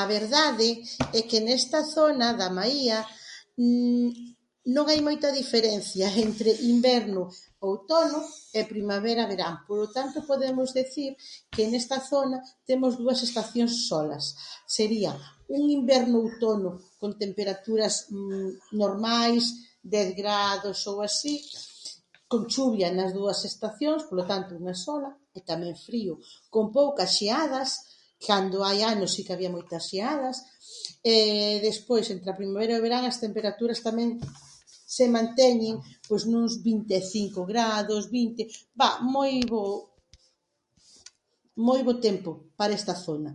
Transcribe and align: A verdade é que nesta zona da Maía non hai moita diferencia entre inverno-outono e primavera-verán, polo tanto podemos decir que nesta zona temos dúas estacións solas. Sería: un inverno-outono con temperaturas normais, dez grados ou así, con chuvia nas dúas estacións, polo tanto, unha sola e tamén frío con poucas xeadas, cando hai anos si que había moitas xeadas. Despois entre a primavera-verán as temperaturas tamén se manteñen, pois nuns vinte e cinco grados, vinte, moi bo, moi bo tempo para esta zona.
A 0.00 0.02
verdade 0.16 0.68
é 1.18 1.20
que 1.28 1.38
nesta 1.46 1.78
zona 1.96 2.28
da 2.40 2.48
Maía 2.58 2.98
non 4.74 4.84
hai 4.90 5.00
moita 5.08 5.28
diferencia 5.40 6.06
entre 6.26 6.50
inverno-outono 6.74 8.20
e 8.58 8.60
primavera-verán, 8.72 9.54
polo 9.66 9.86
tanto 9.96 10.18
podemos 10.30 10.68
decir 10.80 11.10
que 11.54 11.62
nesta 11.72 11.96
zona 12.10 12.38
temos 12.68 12.92
dúas 13.00 13.20
estacións 13.28 13.72
solas. 13.88 14.24
Sería: 14.76 15.12
un 15.56 15.62
inverno-outono 15.78 16.70
con 17.00 17.10
temperaturas 17.24 17.94
normais, 18.82 19.42
dez 19.94 20.08
grados 20.20 20.78
ou 20.90 20.96
así, 21.08 21.34
con 22.30 22.40
chuvia 22.52 22.88
nas 22.98 23.10
dúas 23.18 23.38
estacións, 23.50 24.00
polo 24.08 24.24
tanto, 24.32 24.50
unha 24.60 24.76
sola 24.86 25.10
e 25.36 25.40
tamén 25.50 25.74
frío 25.88 26.14
con 26.54 26.64
poucas 26.78 27.10
xeadas, 27.18 27.70
cando 28.28 28.56
hai 28.66 28.80
anos 28.92 29.10
si 29.14 29.20
que 29.24 29.32
había 29.34 29.48
moitas 29.56 29.84
xeadas. 29.90 30.36
Despois 31.66 32.04
entre 32.14 32.28
a 32.30 32.38
primavera-verán 32.40 33.02
as 33.10 33.16
temperaturas 33.24 33.80
tamén 33.86 34.10
se 34.98 35.04
manteñen, 35.16 35.76
pois 36.08 36.22
nuns 36.32 36.54
vinte 36.66 36.92
e 37.00 37.00
cinco 37.14 37.40
grados, 37.52 38.02
vinte, 38.16 38.42
moi 39.14 39.34
bo, 39.50 39.64
moi 41.66 41.80
bo 41.86 41.94
tempo 42.06 42.30
para 42.60 42.76
esta 42.80 42.92
zona. 43.04 43.32